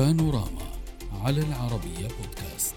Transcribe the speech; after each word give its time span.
بانوراما 0.00 0.66
على 1.24 1.40
العربية 1.40 2.08
بودكاست. 2.08 2.74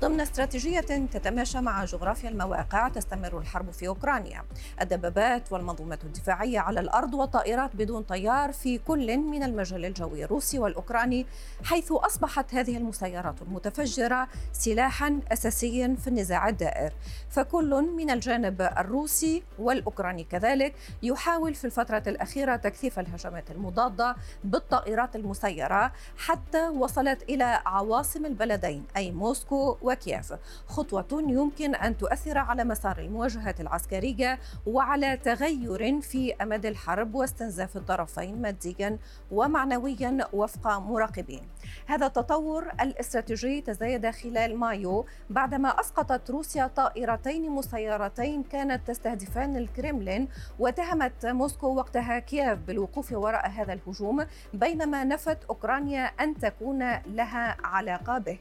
ضمن 0.00 0.20
استراتيجية 0.20 0.80
تتماشى 0.80 1.60
مع 1.60 1.84
جغرافيا 1.84 2.28
المواقع 2.28 2.88
تستمر 2.88 3.38
الحرب 3.38 3.70
في 3.70 3.88
أوكرانيا. 3.88 4.44
الدبابات 4.80 5.52
والمنظومة 5.52 5.98
الدفاعية 6.04 6.58
على 6.58 6.80
الأرض 6.80 7.14
والطائرات 7.14 7.76
بدون 7.76 8.02
طيار 8.02 8.52
في 8.52 8.78
كل 8.78 9.18
من 9.18 9.42
المجال 9.42 9.84
الجوي 9.84 10.24
الروسي 10.24 10.58
والأوكراني 10.58 11.26
حيث 11.64 11.92
أصبحت 11.92 12.54
هذه 12.54 12.76
المسيرات 12.76 13.42
المتفجرة 13.42 14.28
سلاحا 14.52 15.20
أساسيا 15.32 15.96
في 16.00 16.08
النزاع 16.08 16.48
الدائر. 16.48 16.92
فكل 17.30 17.82
من 17.96 18.10
الجانب 18.10 18.62
الروسي 18.62 19.42
والأوكراني 19.58 20.24
كذلك 20.24 20.74
يحاول 21.02 21.54
في 21.54 21.64
الفترة 21.64 22.02
الأخيرة 22.06 22.56
تكثيف 22.56 22.98
الهجمات 22.98 23.50
المضادة 23.50 24.16
بالطائرات 24.44 25.16
المسيرة 25.16 25.92
حتى 26.16 26.68
وصلت 26.68 27.22
إلى 27.22 27.60
عواصم 27.66 28.26
البلدين 28.26 28.84
أي 28.96 29.10
موسكو 29.10 29.76
وكييف. 29.82 30.34
خطوة 30.66 31.06
يمكن 31.12 31.74
أن 31.74 31.96
تؤثر 31.96 32.38
على 32.38 32.64
مسار 32.64 32.98
المواجهات 32.98 33.60
العسكرية 33.60 34.38
وعلى 34.66 35.16
تغير 35.16 36.00
في 36.00 36.34
أمد 36.34 36.66
الحرب 36.66 37.14
واستنزاف 37.14 37.76
الطرفين 37.76 38.42
ماديا 38.42 38.98
ومعنويا 39.30 40.28
وفق 40.32 40.78
مراقبين. 40.78 41.42
هذا 41.86 42.06
التطور 42.06 42.72
الاستراتيجي 42.80 43.60
تزايد 43.60 44.10
خلال 44.10 44.56
مايو 44.56 45.06
بعدما 45.30 45.80
أسقطت 45.80 46.30
روسيا 46.30 46.66
طائرتين 46.66 47.50
مسيرتين 47.50 48.42
كانت 48.42 48.88
تستهدفان 48.88 49.56
الكرملين 49.56 50.28
واتهمت 50.58 51.26
موسكو 51.26 51.74
وقتها 51.74 52.18
كييف 52.18 52.58
بالوقوف 52.58 53.12
وراء 53.12 53.48
هذا 53.48 53.72
الهجوم 53.72 54.26
بينما 54.54 55.04
نفت 55.04 55.44
أوكرانيا 55.44 56.04
أن 56.04 56.38
تكون 56.38 56.92
لها 57.06 57.56
علاقة 57.64 58.18
به. 58.18 58.38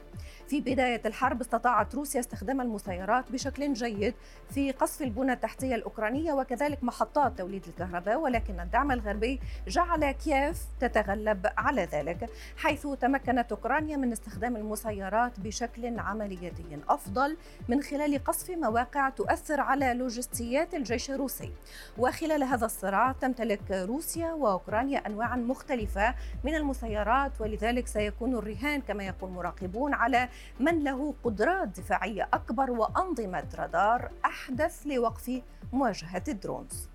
في 0.47 0.61
بداية 0.61 1.01
الحرب 1.05 1.41
استطاعت 1.41 1.95
روسيا 1.95 2.19
استخدام 2.19 2.61
المسيرات 2.61 3.31
بشكل 3.31 3.73
جيد 3.73 4.13
في 4.49 4.71
قصف 4.71 5.01
البنى 5.01 5.33
التحتية 5.33 5.75
الأوكرانية 5.75 6.33
وكذلك 6.33 6.83
محطات 6.83 7.37
توليد 7.37 7.65
الكهرباء 7.67 8.19
ولكن 8.19 8.59
الدعم 8.59 8.91
الغربي 8.91 9.39
جعل 9.67 10.11
كييف 10.11 10.57
تتغلب 10.79 11.47
على 11.57 11.83
ذلك 11.91 12.29
حيث 12.57 12.87
تمكنت 13.31 13.51
أوكرانيا 13.51 13.97
من 13.97 14.11
استخدام 14.11 14.55
المسيرات 14.55 15.39
بشكل 15.39 15.99
عملياتي 15.99 16.79
أفضل 16.89 17.37
من 17.69 17.81
خلال 17.81 18.23
قصف 18.23 18.49
مواقع 18.49 19.09
تؤثر 19.09 19.59
على 19.59 19.93
لوجستيات 19.93 20.73
الجيش 20.73 21.11
الروسي. 21.11 21.51
وخلال 21.97 22.43
هذا 22.43 22.65
الصراع 22.65 23.11
تمتلك 23.11 23.71
روسيا 23.71 24.33
وأوكرانيا 24.33 25.07
أنواعا 25.07 25.35
مختلفة 25.35 26.15
من 26.43 26.55
المسيرات 26.55 27.41
ولذلك 27.41 27.87
سيكون 27.87 28.35
الرهان 28.35 28.81
كما 28.81 29.03
يقول 29.03 29.29
مراقبون 29.31 29.93
على 29.93 30.29
من 30.59 30.83
له 30.83 31.13
قدرات 31.23 31.67
دفاعية 31.67 32.27
أكبر 32.33 32.71
وأنظمة 32.71 33.47
رادار 33.55 34.11
أحدث 34.25 34.81
لوقف 34.85 35.41
مواجهة 35.73 36.23
ال 36.27 36.36
drones 36.36 36.90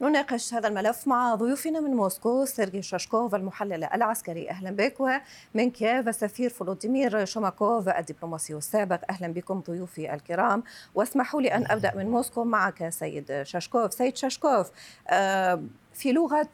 نناقش 0.00 0.54
هذا 0.54 0.68
الملف 0.68 1.08
مع 1.08 1.34
ضيوفنا 1.34 1.80
من 1.80 1.90
موسكو 1.90 2.44
سيرجي 2.44 2.82
شاشكوف 2.82 3.34
المحلل 3.34 3.84
العسكري. 3.84 4.50
أهلا 4.50 4.70
بك. 4.70 5.00
ومن 5.00 5.70
كييف 5.70 6.08
السفير 6.08 6.50
فلوديمير 6.50 7.24
شوماكوف 7.24 7.88
الدبلوماسي 7.88 8.54
السابق. 8.54 9.00
أهلا 9.10 9.28
بكم 9.28 9.60
ضيوفي 9.60 10.14
الكرام. 10.14 10.62
واسمحوا 10.94 11.40
لي 11.40 11.54
أن 11.54 11.66
أبدأ 11.70 11.94
من 11.94 12.10
موسكو 12.10 12.44
معك 12.44 12.88
سيد 12.88 13.42
شاشكوف. 13.42 13.94
سيد 13.94 14.16
شاشكوف 14.16 14.70
آه 15.08 15.62
في 15.94 16.12
لغة 16.12 16.48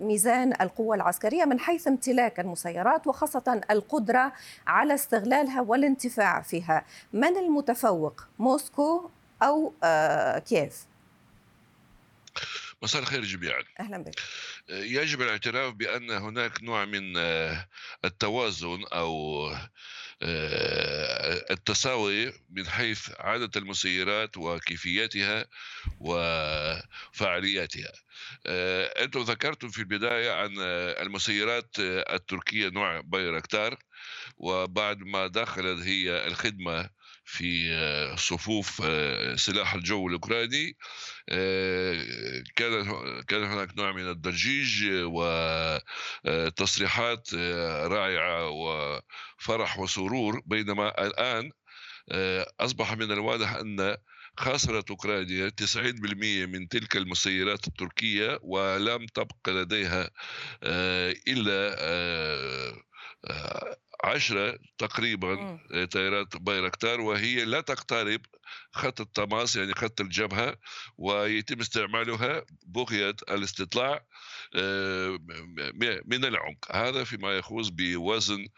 ميزان 0.00 0.52
القوة 0.60 0.96
العسكرية 0.96 1.44
من 1.44 1.60
حيث 1.60 1.88
امتلاك 1.88 2.40
المسيرات 2.40 3.06
وخاصة 3.06 3.60
القدرة 3.70 4.32
على 4.66 4.94
استغلالها 4.94 5.60
والانتفاع 5.60 6.40
فيها 6.40 6.84
من 7.12 7.36
المتفوق؟ 7.36 8.24
موسكو 8.38 9.10
أو 9.42 9.72
كييف؟ 10.38 10.86
مساء 12.82 13.02
الخير 13.02 13.24
جميعا. 13.24 13.64
أهلا 13.80 13.98
بك. 13.98 14.20
يجب 14.68 15.22
الاعتراف 15.22 15.74
بأن 15.74 16.10
هناك 16.10 16.62
نوع 16.62 16.84
من 16.84 17.16
التوازن 18.04 18.84
أو 18.92 19.56
التساوي 21.50 22.32
من 22.50 22.66
حيث 22.66 23.10
عدد 23.18 23.56
المسيرات 23.56 24.36
وكيفيتها 24.36 25.46
وفعالياتها. 26.00 27.92
أنتم 29.02 29.20
ذكرتم 29.20 29.68
في 29.68 29.78
البداية 29.78 30.32
عن 30.32 30.54
المسيرات 31.02 31.76
التركية 31.78 32.68
نوع 32.68 33.00
بايركتار 33.00 33.76
وبعد 34.36 34.98
ما 34.98 35.26
دخلت 35.26 35.86
هي 35.86 36.26
الخدمة 36.26 36.90
في 37.30 38.14
صفوف 38.18 38.82
سلاح 39.40 39.74
الجو 39.74 40.08
الأوكراني. 40.08 40.76
كان 42.56 42.84
كان 43.28 43.42
هناك 43.42 43.78
نوع 43.78 43.92
من 43.92 44.10
الضجيج 44.10 44.84
وتصريحات 46.24 47.34
رائعة 47.84 48.48
وفرح 48.48 49.78
وسرور. 49.78 50.42
بينما 50.46 51.06
الآن 51.06 51.50
أصبح 52.60 52.92
من 52.92 53.12
الواضح 53.12 53.54
أن 53.54 53.96
خسرت 54.38 54.90
أوكرانيا 54.90 55.48
90% 55.48 56.46
من 56.46 56.68
تلك 56.68 56.96
المسيرات 56.96 57.66
التركية 57.66 58.38
ولم 58.42 59.06
تبق 59.06 59.48
لديها 59.48 60.10
إلا 61.28 61.76
عشرة 64.04 64.58
تقريبا 64.78 65.58
طائرات 65.92 66.36
بايركتار 66.36 67.00
وهي 67.00 67.44
لا 67.44 67.60
تقترب 67.60 68.20
خط 68.72 69.00
التماس 69.00 69.56
يعني 69.56 69.74
خط 69.74 70.00
الجبهة 70.00 70.56
ويتم 70.98 71.60
استعمالها 71.60 72.44
بغية 72.66 73.16
الاستطلاع 73.30 74.06
من 76.04 76.24
العمق. 76.24 76.76
هذا 76.76 77.04
فيما 77.04 77.36
يخص 77.38 77.68
بوزن 77.68 78.48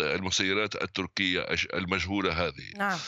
المسيرات 0.00 0.82
التركية 0.82 1.40
المجهولة 1.74 2.46
هذه. 2.46 2.72
نعم. 2.76 2.98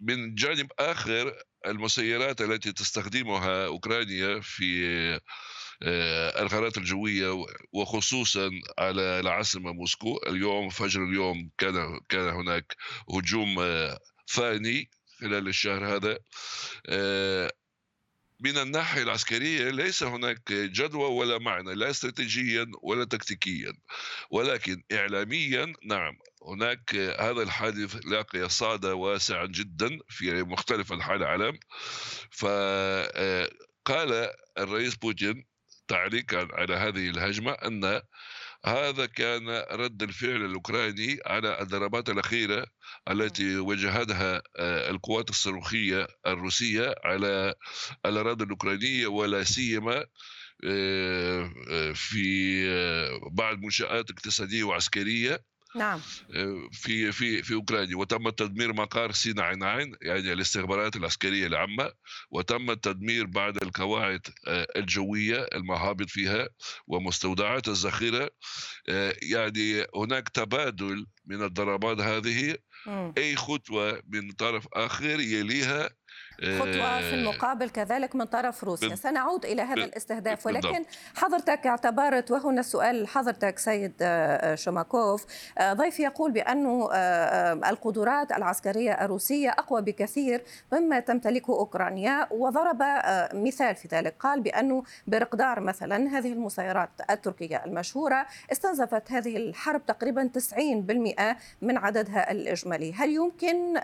من 0.00 0.34
جانب 0.34 0.72
آخر 0.78 1.34
المسيرات 1.66 2.40
التي 2.40 2.72
تستخدمها 2.72 3.66
أوكرانيا 3.66 4.40
في 4.40 5.20
الغارات 5.82 6.78
الجوية 6.78 7.46
وخصوصا 7.72 8.50
على 8.78 9.20
العاصمة 9.20 9.72
موسكو. 9.72 10.20
اليوم 10.26 10.68
فجر 10.68 11.04
اليوم 11.04 11.50
كان 11.58 12.00
كان 12.08 12.28
هناك 12.28 12.76
هجوم 13.10 13.56
ثاني 14.28 14.90
خلال 15.20 15.48
الشهر 15.48 15.96
هذا. 15.96 16.18
من 18.40 18.58
الناحية 18.58 19.02
العسكرية 19.02 19.70
ليس 19.70 20.02
هناك 20.02 20.52
جدوى 20.52 21.04
ولا 21.04 21.38
معنى 21.38 21.74
لا 21.74 21.90
استراتيجيا 21.90 22.66
ولا 22.82 23.04
تكتيكيا. 23.04 23.72
ولكن 24.30 24.82
إعلاميا 24.92 25.72
نعم 25.84 26.18
هناك 26.46 26.94
هذا 26.94 27.42
الحادث 27.42 28.06
لاقي 28.06 28.48
صادة 28.48 28.94
واسعا 28.94 29.46
جدا 29.46 29.98
في 30.08 30.42
مختلف 30.42 30.92
أنحاء 30.92 31.16
العالم. 31.16 31.58
فقال 32.30 33.50
الرئيس 34.58 34.94
بوتين 34.94 35.44
تعليقا 35.88 36.48
على 36.52 36.74
هذه 36.74 37.10
الهجمة 37.10 37.52
أن 37.52 38.00
هذا 38.66 39.06
كان 39.06 39.64
رد 39.70 40.02
الفعل 40.02 40.44
الأوكراني 40.44 41.18
على 41.26 41.60
الضربات 41.60 42.08
الأخيرة 42.08 42.66
التي 43.10 43.56
وجهتها 43.56 44.42
القوات 44.90 45.30
الصاروخية 45.30 46.08
الروسية 46.26 46.94
على 47.04 47.54
الأراضي 48.06 48.44
الأوكرانية 48.44 49.06
ولا 49.06 49.44
سيما 49.44 50.06
في 51.94 52.68
بعض 53.32 53.58
منشآت 53.58 54.10
اقتصادية 54.10 54.64
وعسكرية. 54.64 55.55
نعم. 55.76 56.00
في 56.72 57.12
في 57.12 57.42
في 57.42 57.54
أوكرانيا 57.54 57.96
وتم 57.96 58.30
تدمير 58.30 58.72
مقار 58.72 59.12
سينا 59.12 59.42
عين 59.42 59.96
يعني 60.02 60.32
الاستخبارات 60.32 60.96
العسكرية 60.96 61.46
العامة 61.46 61.92
وتم 62.30 62.74
تدمير 62.74 63.26
بعض 63.26 63.62
القواعد 63.62 64.20
الجوية 64.76 65.46
المهابط 65.54 66.08
فيها 66.08 66.48
ومستودعات 66.86 67.68
الذخيرة. 67.68 68.30
يعني 69.22 69.86
هناك 69.94 70.28
تبادل 70.28 71.06
من 71.26 71.42
الضربات 71.42 72.00
هذه. 72.00 72.56
أي 73.18 73.36
خطوة 73.36 74.02
من 74.08 74.32
طرف 74.32 74.66
آخر 74.72 75.20
يليها 75.20 75.90
خطوة 76.42 77.00
في 77.00 77.14
المقابل 77.14 77.70
كذلك 77.70 78.16
من 78.16 78.24
طرف 78.24 78.64
روسيا. 78.64 78.94
سنعود 78.94 79.44
إلى 79.44 79.62
هذا 79.62 79.84
الاستهداف 79.84 80.46
ولكن 80.46 80.84
حضرتك 81.14 81.66
اعتبرت 81.66 82.30
وهنا 82.30 82.60
السؤال 82.60 83.08
حضرتك 83.08 83.58
سيد 83.58 83.92
شوماكوف 84.54 85.26
ضيفي 85.62 86.02
يقول 86.02 86.30
بأن 86.30 86.88
القدرات 87.66 88.32
العسكرية 88.32 88.92
الروسية 89.04 89.50
أقوى 89.50 89.82
بكثير 89.82 90.44
مما 90.72 91.00
تمتلكه 91.00 91.52
أوكرانيا. 91.52 92.26
وضرب 92.30 92.82
مثال 93.34 93.74
في 93.74 93.88
ذلك 93.88 94.14
قال 94.20 94.40
بأنه 94.40 94.82
برقدار 95.06 95.60
مثلا 95.60 96.18
هذه 96.18 96.32
المسيرات 96.32 96.90
التركية 97.10 97.62
المشهورة 97.64 98.26
استنزفت 98.52 99.12
هذه 99.12 99.36
الحرب 99.36 99.86
تقريبا 99.86 100.30
90% 100.38 101.36
من 101.62 101.76
عددها 101.76 102.30
الإجمالي. 102.30 102.92
هل 102.92 103.10
يمكن 103.10 103.76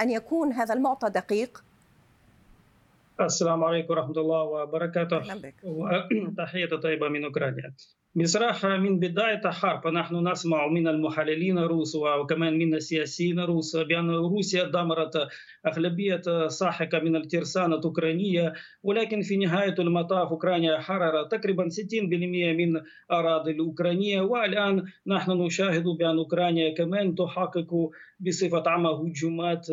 أن 0.00 0.10
يكون 0.10 0.52
هذا 0.52 0.74
المعطى 0.74 1.10
دقيق؟ 1.10 1.64
السلام 3.20 3.64
عليكم 3.64 3.92
ورحمة 3.94 4.18
الله 4.18 4.42
وبركاته. 4.42 5.20
تحية 6.38 6.66
طيبة 6.66 7.08
من 7.08 7.24
أوكرانيا. 7.24 7.74
بصراحة 8.14 8.76
من 8.76 8.98
بداية 8.98 9.40
الحرب 9.44 9.86
نحن 9.86 10.28
نسمع 10.28 10.66
من 10.66 10.88
المحللين 10.88 11.58
الروس 11.58 11.96
وكمان 11.96 12.58
من 12.58 12.74
السياسيين 12.74 13.38
الروس 13.40 13.76
بأن 13.76 14.10
روسيا 14.10 14.64
دمرت 14.64 15.28
أغلبية 15.66 16.48
ساحقة 16.48 16.98
من 16.98 17.16
الترسانة 17.16 17.76
الأوكرانية 17.76 18.52
ولكن 18.82 19.22
في 19.22 19.36
نهاية 19.36 19.74
المطاف 19.78 20.28
أوكرانيا 20.28 20.78
حرر 20.78 21.24
تقريبا 21.24 21.68
60% 21.68 21.68
من 22.56 22.80
أراضي 23.12 23.50
الأوكرانية 23.50 24.20
والآن 24.20 24.84
نحن 25.06 25.30
نشاهد 25.30 25.84
بأن 25.84 26.18
أوكرانيا 26.18 26.74
كمان 26.74 27.14
تحقق 27.14 27.90
بصفة 28.20 28.62
عامة 28.66 28.90
هجومات 28.90 29.66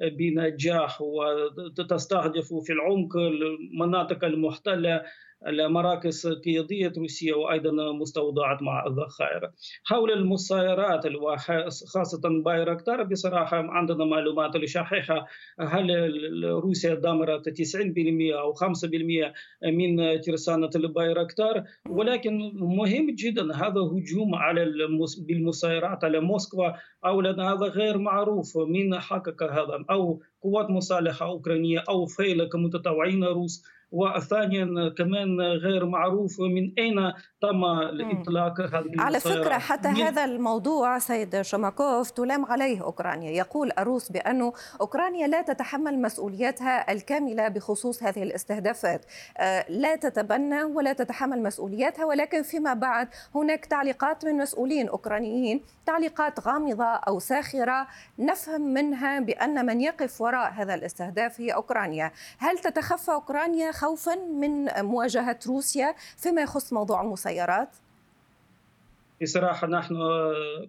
بنجاح 0.00 1.00
وتستهدف 1.00 2.54
في 2.54 2.72
العمق 2.72 3.16
المناطق 3.16 4.24
المحتلة 4.24 5.02
المراكز 5.48 6.26
قيادية 6.26 6.92
روسيا 6.98 7.34
وأيضا 7.34 7.92
مستودعات 7.92 8.62
مع 8.62 8.86
الذخائر. 8.86 9.50
حول 9.84 10.12
المسيرات 10.12 11.02
خاصة 11.94 12.42
بايركتار 12.44 13.02
بصراحة 13.02 13.56
عندنا 13.56 14.04
معلومات 14.04 14.64
شحيحة 14.64 15.26
هل 15.60 15.90
روسيا 16.44 16.94
دمرت 16.94 17.48
90% 17.48 18.34
أو 18.38 18.52
5% 18.52 19.32
من 19.64 20.20
ترسانة 20.20 20.70
البايركتار؟ 20.76 21.64
ولكن 21.88 22.52
مهم 22.54 23.06
جدا 23.18 23.54
هذا 23.56 23.80
هجوم 23.80 24.34
على 24.34 24.72
بالمسيرات 25.18 26.04
على 26.04 26.20
موسكوا 26.20 26.70
أولا 27.04 27.30
هذا 27.30 27.66
غير 27.66 27.98
معروف 27.98 28.58
من 28.58 28.98
حقق 28.98 29.42
هذا 29.42 29.84
أو 29.90 30.22
قوات 30.42 30.70
مسلحة 30.70 31.26
أوكرانية 31.26 31.84
أو 31.88 32.06
فيلق 32.06 32.56
متطوعين 32.56 33.24
روس. 33.24 33.64
وثانيا 33.94 34.94
كمان 34.98 35.40
غير 35.40 35.86
معروف 35.86 36.40
من 36.40 36.72
أين 36.78 37.12
تم 37.42 37.64
الإطلاق 37.64 38.60
هذه 38.60 38.92
على 38.98 39.20
فكرة 39.20 39.58
حتى 39.58 39.88
هذا 39.88 40.24
الموضوع 40.24 40.98
سيد 40.98 41.42
شماكوف 41.42 42.10
تلام 42.10 42.44
عليه 42.46 42.82
أوكرانيا. 42.82 43.30
يقول 43.30 43.72
الروس 43.78 44.12
بانه 44.12 44.52
أوكرانيا 44.80 45.26
لا 45.26 45.42
تتحمل 45.42 46.02
مسؤوليتها 46.02 46.92
الكاملة 46.92 47.48
بخصوص 47.48 48.02
هذه 48.02 48.22
الاستهدافات. 48.22 49.04
لا 49.68 49.96
تتبنى 49.96 50.64
ولا 50.64 50.92
تتحمل 50.92 51.42
مسؤولياتها 51.42 52.04
ولكن 52.04 52.42
فيما 52.42 52.74
بعد 52.74 53.08
هناك 53.34 53.66
تعليقات 53.66 54.24
من 54.24 54.36
مسؤولين 54.36 54.88
أوكرانيين 54.88 55.62
تعليقات 55.86 56.40
غامضة 56.40 56.84
أو 56.84 57.18
ساخرة. 57.18 57.86
نفهم 58.18 58.60
منها 58.60 59.20
بأن 59.20 59.66
من 59.66 59.80
يقف 59.80 60.20
وراء 60.20 60.52
هذا 60.52 60.74
الاستهداف 60.74 61.40
هي 61.40 61.50
أوكرانيا. 61.50 62.12
هل 62.38 62.58
تتخفى 62.58 63.12
أوكرانيا 63.12 63.70
خوفا 63.84 64.14
من 64.14 64.64
مواجهة 64.82 65.38
روسيا 65.46 65.94
فيما 66.16 66.42
يخص 66.42 66.72
موضوع 66.72 67.02
المسيرات؟ 67.02 67.76
بصراحة 69.22 69.66
نحن 69.66 69.96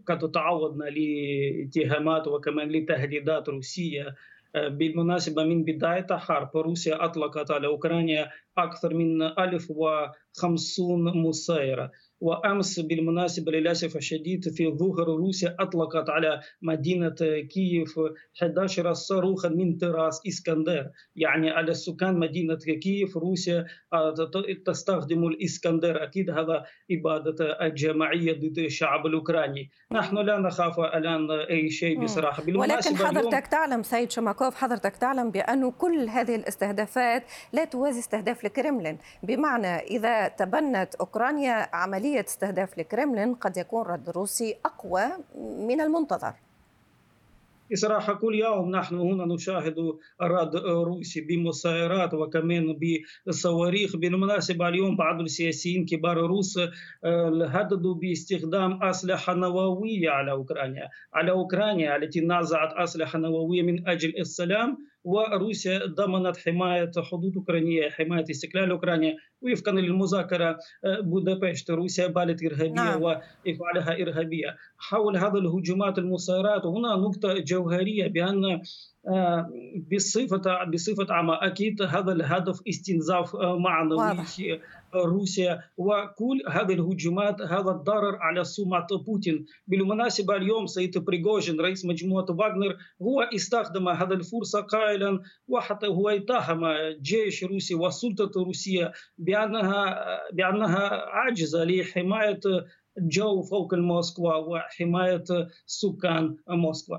قد 0.08 0.32
تعودنا 0.32 0.84
لاتهامات 0.84 2.28
وكمان 2.28 2.68
لتهديدات 2.70 3.50
روسية 3.50 4.16
بالمناسبة 4.56 5.44
من 5.44 5.64
بداية 5.64 6.08
الحرب 6.12 6.58
روسيا 6.58 7.06
أطلقت 7.06 7.52
على 7.52 7.68
أوكرانيا 7.68 8.32
أكثر 8.58 8.94
من 8.94 9.22
1050 9.22 11.18
مسيرة. 11.18 11.92
وأمس 12.22 12.80
بالمناسبة 12.80 13.52
للأسف 13.52 13.96
الشديد 13.96 14.50
في 14.50 14.68
ظهر 14.72 15.08
روسيا 15.08 15.56
أطلقت 15.60 16.10
على 16.10 16.40
مدينة 16.62 17.16
كييف 17.50 18.00
11 18.42 18.94
صاروخا 18.94 19.50
من 19.50 19.78
طراز 19.78 20.22
إسكندر. 20.28 20.90
يعني 21.16 21.50
على 21.50 21.74
سكان 21.74 22.20
مدينة 22.20 22.56
كييف 22.56 23.18
روسيا 23.18 23.66
تستخدم 24.66 25.28
الإسكندر. 25.28 26.04
أكيد 26.04 26.30
هذا 26.30 26.64
إبادة 26.92 27.68
جماعيه 27.68 28.34
ضد 28.34 28.58
الشعب 28.58 29.06
الأوكراني. 29.06 29.70
نحن 29.92 30.18
لا 30.18 30.40
نخاف 30.40 30.80
الآن 30.80 31.32
أي 31.32 31.70
شيء 31.70 32.04
بصراحة. 32.04 32.44
ولكن 32.56 32.96
حضرتك 32.96 33.48
تعلم 33.48 33.84
سيد 33.84 34.12
شماكوف 34.12 34.56
حضرتك 34.56 34.96
تعلم 34.96 35.32
بانه 35.32 35.72
كل 35.72 36.10
هذه 36.10 36.36
الاستهدافات 36.36 37.24
لا 37.54 37.66
توازي 37.66 38.00
استهداف 38.00 38.45
الكرملين 38.46 38.98
بمعنى 39.24 39.68
إذا 39.68 40.28
تبنت 40.28 40.96
أوكرانيا 40.96 41.70
عملية 41.74 41.96
عملية 41.96 42.26
استهداف 42.28 42.80
الكرملين 42.80 43.36
قد 43.36 43.58
يكون 43.58 43.84
رد 43.86 44.10
روسي 44.10 44.56
أقوى 44.66 45.04
من 45.68 45.82
المنتظر. 45.82 46.34
بصراحة 47.72 48.14
كل 48.14 48.36
يوم 48.36 48.72
نحن 48.72 48.96
هنا 48.96 49.26
نشاهد 49.34 49.76
رد 50.22 50.56
روسي 50.56 51.22
بمسيرات 51.22 52.14
وكمان 52.14 52.80
بصواريخ. 53.28 53.96
بالمناسبة 53.96 54.68
اليوم 54.68 54.96
بعض 54.96 55.22
السياسيين 55.22 55.86
كبار 55.86 56.18
روس 56.18 56.60
هددوا 57.56 57.96
باستخدام 57.96 58.84
أسلحة 58.84 59.34
نووية 59.34 60.10
على 60.10 60.32
أوكرانيا 60.32 60.90
على 61.14 61.32
أوكرانيا 61.32 61.96
التي 61.96 62.20
نازعت 62.20 62.74
أسلحة 62.74 63.20
نووية 63.20 63.64
من 63.64 63.88
أجل 63.88 64.14
السلام. 64.20 64.78
وروسيا 65.06 65.86
ضمنت 65.86 66.38
حماية 66.38 66.92
حدود 67.12 67.36
أوكرانية 67.36 67.90
حماية 67.90 68.26
استقلال 68.30 68.72
أوكرانيا 68.72 69.18
وفقا 69.42 69.72
للمذاكرة 69.72 70.58
بودابشت 70.84 71.72
روسيا 71.72 72.08
بالت 72.08 72.44
إرهابية 72.44 72.74
نعم. 72.74 73.02
وإفعالها 73.02 74.02
إرهابية 74.02 74.58
حول 74.78 75.18
هذا 75.18 75.38
الهجومات 75.38 75.98
المسيرات 75.98 76.66
هنا 76.66 76.96
نقطة 76.96 77.34
جوهرية 77.34 78.08
بأن 78.08 78.62
بصفة 79.92 80.64
بصفة 80.74 81.14
عامة 81.14 81.34
أكيد 81.34 81.82
هذا 81.82 82.12
الهدف 82.12 82.60
استنزاف 82.70 83.36
معنوي 83.36 84.60
روسيا 85.04 85.60
وكل 85.78 86.38
هذه 86.52 86.74
الهجومات 86.74 87.42
هذا 87.42 87.72
الضرر 87.72 88.16
على 88.16 88.44
سمعة 88.44 88.88
بوتين. 89.06 89.46
بالمناسبة 89.68 90.36
اليوم 90.36 90.66
سيد 90.66 90.98
بريغوجين 90.98 91.62
رئيس 91.62 91.86
مجموعة 91.86 92.26
واغنر 92.30 92.78
هو 93.02 93.22
استخدم 93.22 93.90
هذه 93.90 94.14
الفرصة 94.14 94.62
قائلا 94.62 95.20
وحتى 95.48 95.88
هو 95.88 96.10
اتهم 96.10 96.62
جيش 97.02 97.44
روسي 97.44 97.76
والسلطة 97.76 98.42
الروسية 98.42 98.92
بأنها 99.18 99.96
بأنها 100.34 100.88
عاجزة 101.10 101.64
لحماية 101.64 102.40
الجو 102.98 103.44
فوق 103.44 103.74
موسكوا 103.74 104.34
وحماية 104.34 105.24
سكان 105.66 106.36
موسكوا. 106.50 106.98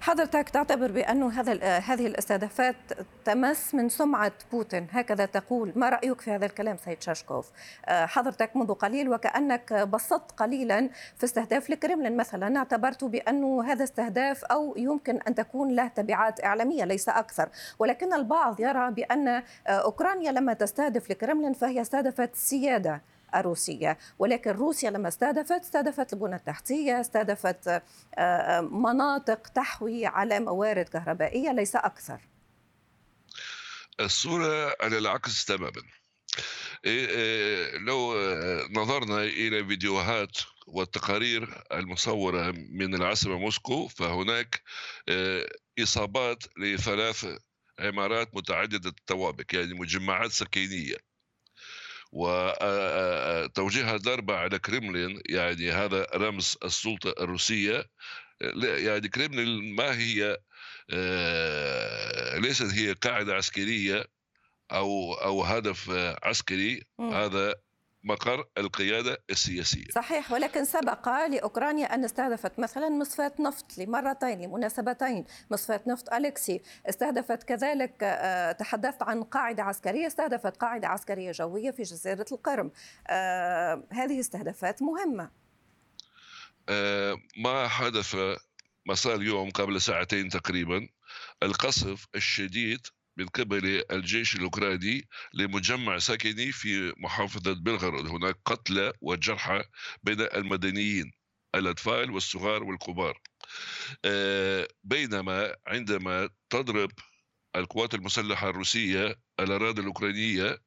حضرتك 0.00 0.48
تعتبر 0.48 0.90
بأنه 0.92 1.28
هذا 1.28 1.78
هذه 1.78 2.06
الاستهدافات 2.06 2.76
تمس 3.24 3.74
من 3.74 3.88
سمعة 3.88 4.32
بوتين 4.52 4.86
هكذا 4.90 5.26
تقول. 5.26 5.72
ما 5.76 5.88
رأيك 5.88 6.20
في 6.20 6.30
هذا 6.30 6.46
الكلام 6.46 6.76
سيد 6.76 7.02
شاشكوف؟ 7.02 7.50
حضرتك 7.86 8.56
منذ 8.56 8.74
قليل 8.74 9.08
وكأنك 9.08 9.72
بسطت 9.72 10.30
قليلا 10.32 10.90
في 11.16 11.24
استهداف 11.24 11.70
الكرملين 11.70 12.16
مثلا 12.16 12.58
اعتبرت 12.58 13.04
بأنه 13.04 13.64
هذا 13.64 13.84
استهداف 13.84 14.44
أو 14.44 14.74
يمكن 14.76 15.18
أن 15.28 15.34
تكون 15.34 15.70
له 15.72 15.88
تبعات 15.88 16.44
إعلامية 16.44 16.84
ليس 16.84 17.08
أكثر. 17.08 17.48
ولكن 17.78 18.12
البعض 18.12 18.60
يرى 18.60 18.90
بأن 18.90 19.42
أوكرانيا 19.66 20.32
لما 20.32 20.52
تستهدف 20.52 21.10
الكرملين 21.10 21.52
فهي 21.52 21.80
استهدفت 21.80 22.34
سيادة. 22.34 23.02
الروسية. 23.34 23.98
ولكن 24.18 24.50
روسيا 24.50 24.90
لما 24.90 25.08
استهدفت 25.08 25.52
استهدفت 25.52 26.12
البنى 26.12 26.36
التحتية 26.36 27.00
استهدفت 27.00 27.82
مناطق 28.60 29.48
تحوي 29.48 30.06
على 30.06 30.40
موارد 30.40 30.88
كهربائية 30.88 31.52
ليس 31.52 31.76
أكثر. 31.76 32.20
الصورة 34.00 34.76
على 34.80 34.98
العكس 34.98 35.44
تماما. 35.44 35.82
لو 37.86 38.14
نظرنا 38.70 39.22
إلى 39.22 39.64
فيديوهات 39.66 40.38
والتقارير 40.66 41.64
المصورة 41.72 42.50
من 42.70 42.94
العاصمة 42.94 43.38
موسكو 43.38 43.88
فهناك 43.88 44.62
إصابات 45.82 46.44
لثلاث 46.58 47.26
عمارات 47.78 48.34
متعددة 48.34 48.88
الطوابق 48.88 49.44
يعني 49.52 49.74
مجمعات 49.74 50.30
سكنية 50.30 50.96
وتوجيه 52.16 53.96
ضربة 53.96 54.34
على 54.36 54.58
كريملين 54.58 55.20
يعني 55.28 55.72
هذا 55.72 56.06
رمز 56.14 56.56
السلطة 56.64 57.14
الروسية 57.22 57.84
يعني 58.64 59.08
كريملين 59.08 59.74
ما 59.74 59.98
هي 59.98 60.36
ليست 62.40 62.74
هي 62.74 62.92
قاعدة 62.92 63.34
عسكرية 63.34 64.04
أو 64.72 65.14
أو 65.14 65.42
هدف 65.42 65.90
عسكري. 66.22 66.82
هذا 67.00 67.54
مقر 68.06 68.44
القيادة 68.58 69.18
السياسية. 69.30 69.90
صحيح 69.90 70.32
ولكن 70.32 70.64
سبق 70.64 71.08
لأوكرانيا 71.08 71.94
أن 71.94 72.04
استهدفت 72.04 72.58
مثلا 72.58 72.88
مصفاة 72.88 73.32
نفط 73.40 73.78
لمرتين 73.78 74.40
لمناسبتين. 74.40 75.24
مصفاة 75.50 75.80
نفط 75.86 76.12
أليكسي 76.12 76.62
استهدفت 76.88 77.42
كذلك 77.42 77.94
آه، 78.02 78.52
تحدثت 78.52 79.02
عن 79.02 79.22
قاعدة 79.22 79.62
عسكرية 79.62 80.06
استهدفت 80.06 80.56
قاعدة 80.56 80.88
عسكرية 80.88 81.32
جوية 81.32 81.70
في 81.70 81.82
جزيرة 81.82 82.26
القرم. 82.32 82.70
آه، 83.08 83.82
هذه 83.92 84.20
استهدافات 84.20 84.82
مهمة. 84.82 85.30
آه، 86.68 87.16
ما 87.36 87.68
حدث 87.68 88.16
مساء 88.86 89.14
اليوم 89.14 89.50
قبل 89.50 89.80
ساعتين 89.80 90.28
تقريبا 90.28 90.88
القصف 91.42 92.06
الشديد 92.14 92.86
من 93.16 93.26
قبل 93.26 93.84
الجيش 93.90 94.36
الأوكراني 94.36 95.08
لمجمع 95.34 95.98
سكني 95.98 96.52
في 96.52 96.92
محافظة 96.96 97.52
بلغراد 97.52 98.06
هناك 98.06 98.38
قتلى 98.44 98.92
وجرحى 99.00 99.64
بين 100.02 100.20
المدنيين 100.20 101.12
الأطفال 101.54 102.10
والصغار 102.10 102.64
والكبار. 102.64 103.20
آه، 104.04 104.68
بينما 104.84 105.56
عندما 105.66 106.28
تضرب 106.50 106.90
القوات 107.56 107.94
المسلحة 107.94 108.50
الروسية 108.50 109.20
الأراضي 109.40 109.80
الأوكرانية 109.80 110.58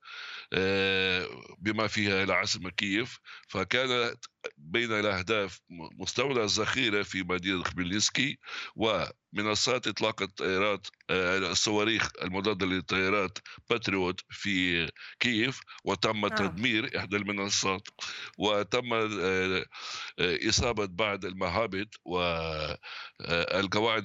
آه، 0.53 1.27
بما 1.59 1.87
فيها 1.87 2.23
العاصمة 2.23 2.69
كييف 2.69 3.19
فكانت 3.47 4.25
بين 4.59 4.91
الأهداف 4.91 5.59
مستودع 5.69 6.43
الذخيرة 6.43 7.03
في 7.03 7.23
مدينة 7.23 7.63
خميلنسكي 7.63 8.39
ومنصات 8.75 9.87
إطلاق 9.87 10.21
الطائرات 10.21 10.87
آه، 11.09 11.37
الصواريخ 11.37 12.09
المضادة 12.21 12.65
للطائرات 12.65 13.37
باتريوت 13.69 14.21
في 14.29 14.87
كييف 15.19 15.61
وتم 15.83 16.25
آه. 16.25 16.29
تدمير 16.29 16.97
إحدى 16.97 17.17
المنصات 17.17 17.87
وتم 18.37 18.93
آه، 18.93 19.65
إصابة 20.19 20.85
بعض 20.85 21.25
المهابط 21.25 21.87
والقواعد 22.05 24.03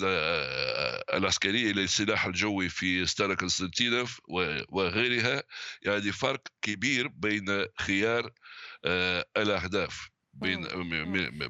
العسكرية 1.15 1.73
للسلاح 1.73 2.27
الجوي 2.27 2.69
في 2.69 3.07
ستارا 3.07 3.35
كونستانتينوف 3.35 4.21
وغيرها 4.69 5.43
يعني 5.83 6.13
فرق 6.13 6.43
كبير 6.63 7.09
بين 7.09 7.67
خيار 7.81 8.33
الأهداف 9.37 10.14
بين 10.37 10.67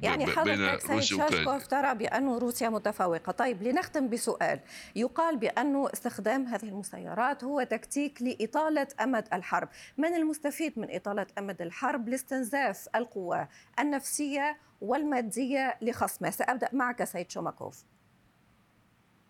يعني 0.03 0.25
بين 0.25 0.79
روسيا 0.89 1.15
وأوكرانيا. 1.15 1.59
ترى 1.59 1.95
بأن 1.95 2.29
روسيا 2.29 2.69
متفوقة. 2.69 3.31
طيب 3.31 3.63
لنختم 3.63 4.09
بسؤال. 4.09 4.59
يقال 4.95 5.37
بأن 5.37 5.87
استخدام 5.93 6.45
هذه 6.45 6.63
المسيرات 6.63 7.43
هو 7.43 7.63
تكتيك 7.63 8.21
لإطالة 8.21 8.87
أمد 9.01 9.27
الحرب. 9.33 9.69
من 9.97 10.15
المستفيد 10.15 10.79
من 10.79 10.95
إطالة 10.95 11.27
أمد 11.37 11.61
الحرب 11.61 12.09
لاستنزاف 12.09 12.87
القوى 12.95 13.47
النفسية 13.79 14.57
والمادية 14.81 15.77
لخصمه؟ 15.81 16.29
سأبدأ 16.29 16.69
معك 16.73 17.03
سيد 17.03 17.31
شوماكوف. 17.31 17.83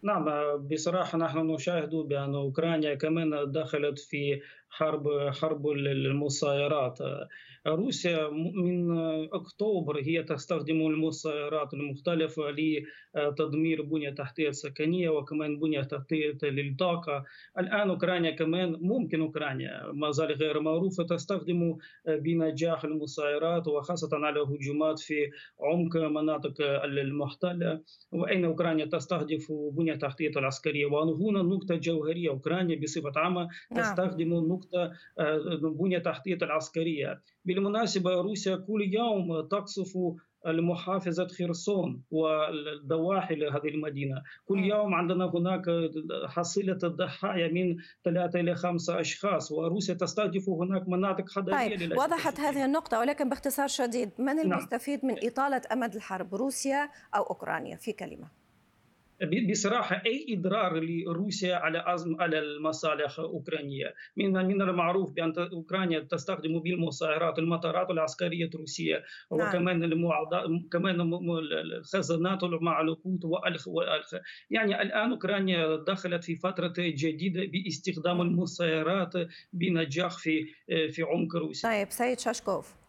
نعم 0.05 0.25
بصراحة 0.71 1.17
نحن 1.17 1.37
نشاهد 1.37 1.89
بأن 1.95 2.35
أوكرانيا 2.35 2.95
كمان 2.95 3.51
دخلت 3.51 3.99
في 3.99 4.39
حرب 4.69 5.29
حرب 5.41 5.67
المسيرات. 5.67 6.99
روسيا 7.67 8.29
من 8.29 8.97
أكتوبر 9.33 9.99
هي 9.99 10.23
تستخدم 10.23 10.81
المسيرات 10.87 11.73
المختلفة 11.73 12.43
لتدمير 12.51 13.81
بنية 13.81 14.09
تحتية 14.09 14.51
سكنية 14.51 15.09
وكمان 15.09 15.59
بنية 15.59 15.81
تحتية 15.81 16.37
للطاقة. 16.43 17.23
الآن 17.59 17.89
أوكرانيا 17.89 18.31
كمان 18.31 18.77
ممكن 18.81 19.21
أوكرانيا 19.21 19.91
ما 19.93 20.11
زال 20.11 20.31
غير 20.31 20.59
معروفة 20.59 21.03
تستخدم 21.03 21.77
بنجاح 22.07 22.83
المسيرات 22.83 23.67
وخاصة 23.67 24.09
على 24.13 24.39
هجومات 24.39 24.99
في 24.99 25.29
عمق 25.59 25.97
مناطق 25.97 26.53
المحتلة. 26.83 27.81
وأين 28.11 28.45
أوكرانيا 28.45 28.85
تستهدف 28.85 29.51
بنية 29.71 29.94
تحتية 29.95 30.31
العسكرية. 30.37 30.85
وهنا 30.85 31.41
نقطة 31.41 31.75
جوهرية 31.75 32.29
أوكرانيا 32.29 32.79
بصفة 32.79 33.11
عامة 33.15 33.47
نعم. 33.71 33.83
تستخدم 33.83 34.33
نقطة 34.33 34.91
بنية 35.79 35.99
تحتية 35.99 36.37
العسكرية. 36.41 37.21
بالمناسبة 37.45 38.21
روسيا 38.21 38.55
كل 38.55 38.93
يوم 38.93 39.41
تقصف 39.41 39.97
المحافظة 40.47 41.27
خرسون 41.27 42.01
والضواحي 42.11 43.35
لهذه 43.35 43.67
المدينة. 43.67 44.23
كل 44.45 44.59
يوم 44.59 44.93
عندنا 44.93 45.25
هناك 45.25 45.65
حصيلة 46.25 46.77
الضحايا 46.83 47.47
من 47.47 47.75
ثلاثة 48.03 48.39
إلى 48.39 48.55
خمسة 48.55 48.99
أشخاص. 48.99 49.51
وروسيا 49.51 49.93
تستهدف 49.93 50.49
هناك 50.49 50.89
مناطق 50.89 51.29
حضرية 51.29 51.77
طيب 51.77 51.91
وضحت 51.91 52.39
هذه 52.39 52.65
النقطة 52.65 52.99
ولكن 52.99 53.29
باختصار 53.29 53.67
شديد 53.67 54.09
من 54.19 54.25
نعم. 54.25 54.51
المستفيد 54.51 55.05
من 55.05 55.15
إطالة 55.23 55.61
أمد 55.71 55.95
الحرب 55.95 56.35
روسيا 56.35 56.89
أو 57.15 57.23
أوكرانيا؟ 57.23 57.75
في 57.75 57.93
كلمة. 57.93 58.44
بصراحة 59.51 60.01
أي 60.05 60.25
إضرار 60.29 60.79
لروسيا 60.79 61.55
على 61.55 61.83
أزم 61.87 62.21
على 62.21 62.39
المصالح 62.39 63.19
الاوكرانيه 63.19 63.93
من 64.17 64.33
من 64.33 64.61
المعروف 64.61 65.13
بأن 65.13 65.33
أوكرانيا 65.37 65.99
تستخدم 65.99 66.59
بالمسيرات 66.59 67.39
المطارات 67.39 67.89
العسكرية 67.89 68.49
الروسية 68.55 69.03
نعم. 69.31 69.49
وكمان 69.49 69.83
المعض... 69.83 70.29
كمان 70.71 71.01
الخزانات 71.63 72.43
مع 72.43 72.81
الوقود 72.81 73.25
وألخ 73.25 73.67
وألخ. 73.67 74.13
يعني 74.49 74.81
الآن 74.81 75.11
أوكرانيا 75.11 75.75
دخلت 75.75 76.23
في 76.23 76.35
فترة 76.35 76.73
جديدة 76.77 77.45
باستخدام 77.45 78.21
المسيرات 78.21 79.13
بنجاح 79.53 80.17
في 80.17 80.45
في 80.65 81.01
عمق 81.01 81.35
روسيا. 81.35 81.69
طيب 81.69 81.91
سيد 81.91 82.19
شاشكوف. 82.19 82.84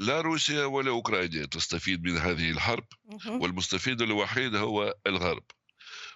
لا 0.00 0.20
روسيا 0.20 0.64
ولا 0.64 0.90
أوكرانيا 0.90 1.46
تستفيد 1.46 2.04
من 2.04 2.16
هذه 2.16 2.50
الحرب 2.50 2.84
والمستفيد 3.26 4.02
الوحيد 4.02 4.56
هو 4.56 4.94
الغرب. 5.06 5.42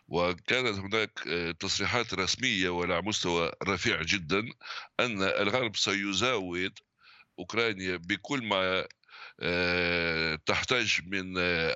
وكانت 0.08 0.78
هناك 0.78 1.26
آه، 1.26 1.50
تصريحات 1.50 2.14
رسمية 2.14 2.68
وعلى 2.68 3.02
مستوى 3.02 3.52
رفيع 3.68 4.02
جدا 4.02 4.38
أن 5.00 5.22
الغرب 5.22 5.76
سيزاود 5.76 6.78
أوكرانيا 7.38 7.96
بكل 7.96 8.44
ما 8.44 8.86
آه، 9.40 10.38
تحتاج 10.46 11.00
من 11.06 11.34
آه، 11.38 11.74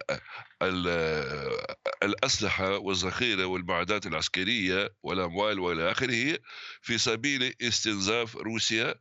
الأسلحة 2.03 2.79
والذخيرة 2.79 3.45
والمعدات 3.45 4.07
العسكرية 4.07 4.95
والأموال 5.03 5.61
وإلى 5.61 5.91
آخره 5.91 6.39
في 6.83 6.99
سبيل 6.99 7.55
استنزاف 7.63 8.37
روسيا 8.37 8.95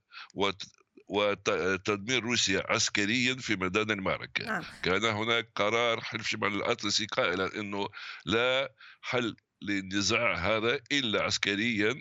وتدمير 1.07 2.23
روسيا 2.23 2.63
عسكريا 2.69 3.35
في 3.35 3.55
ميدان 3.55 3.91
المعركة 3.91 4.45
نعم. 4.45 4.63
كان 4.83 5.05
هناك 5.05 5.51
قرار 5.55 6.01
حلف 6.01 6.27
شمال 6.27 6.55
الأطلسي 6.55 7.05
قائلا 7.05 7.59
أنه 7.59 7.89
لا 8.25 8.73
حل 9.01 9.35
للنزاع 9.61 10.35
هذا 10.35 10.79
إلا 10.91 11.23
عسكريا 11.23 11.99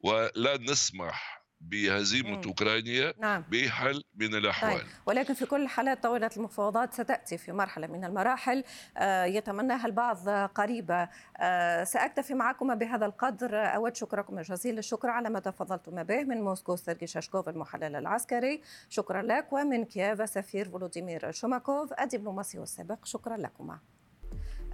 ولا 0.00 0.56
نسمح 0.56 1.43
بهزيمة 1.70 2.30
مم. 2.30 2.42
أوكرانيا 2.46 3.14
نعم. 3.18 3.44
بحل 3.50 4.04
من 4.16 4.34
الأحوال. 4.34 4.78
طيب. 4.78 4.86
ولكن 5.06 5.34
في 5.34 5.46
كل 5.46 5.62
الحالات 5.62 6.02
طاولة 6.02 6.30
المفاوضات 6.36 6.94
ستأتي 6.94 7.38
في 7.38 7.52
مرحلة 7.52 7.86
من 7.86 8.04
المراحل. 8.04 8.64
آه 8.96 9.24
يتمناها 9.24 9.86
البعض 9.86 10.28
قريبة 10.28 11.08
آه 11.36 11.84
سأكتفي 11.84 12.34
معكم 12.34 12.74
بهذا 12.74 13.06
القدر. 13.06 13.56
أود 13.56 13.96
شكركم 13.96 14.40
جزيل 14.40 14.78
الشكر 14.78 15.08
على 15.08 15.30
ما 15.30 15.40
تفضلتم 15.40 16.02
به 16.02 16.24
من 16.24 16.42
موسكو 16.42 16.76
سيرجي 16.76 17.06
شاشكوف 17.06 17.48
المحلل 17.48 17.96
العسكري. 17.96 18.62
شكرا 18.88 19.22
لك. 19.22 19.52
ومن 19.52 19.84
كييف 19.84 20.30
سفير 20.30 20.68
فولوديمير 20.68 21.32
شوماكوف 21.32 21.92
الدبلوماسي 22.00 22.58
السابق 22.58 23.04
شكرا 23.04 23.36
لكما. 23.36 23.78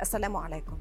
السلام 0.01 0.37
عليكم. 0.37 0.79